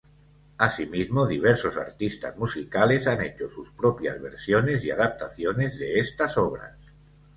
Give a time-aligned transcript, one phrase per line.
[0.57, 6.73] Asimismo diversos artistas musicales han hecho sus propias versiones y adaptaciones de estas obras.